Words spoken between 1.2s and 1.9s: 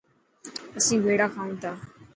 کائون تا.